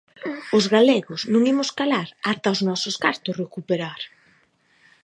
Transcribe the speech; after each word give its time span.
Os 0.57 0.65
galegos 0.75 1.21
non 1.33 1.41
imos 1.53 1.69
calar 1.79 2.07
ata 2.31 2.53
os 2.55 2.61
nosos 2.67 2.95
cartos 3.03 3.39
recuperar. 3.43 4.01